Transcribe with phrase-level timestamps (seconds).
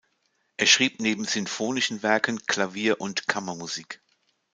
[0.57, 4.01] Er schrieb neben sinfonischen Werken Klavier- und Kammermusik.